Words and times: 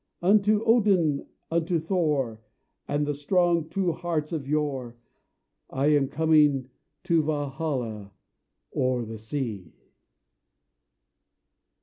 Unto 0.23 0.63
Odin, 0.65 1.27
unto 1.51 1.77
Thor, 1.77 2.41
And 2.87 3.05
the 3.05 3.13
strong, 3.13 3.69
true 3.69 3.91
hearts 3.91 4.31
of 4.33 4.47
yore 4.47 4.97
I 5.69 5.91
am 5.95 6.07
coming 6.07 6.71
to 7.03 7.21
Valhalla, 7.21 8.11
O'er 8.75 9.05
the 9.05 9.19
sea." 9.19 9.71